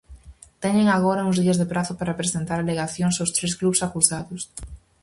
Teñen 0.63 0.87
agora 0.89 1.27
uns 1.29 1.37
días 1.43 1.59
de 1.61 1.69
prazo 1.71 1.93
para 1.99 2.17
presentar 2.19 2.57
alegacións 2.59 3.15
os 3.23 3.33
tres 3.37 3.53
clubs 3.59 3.81
acusados. 3.87 4.41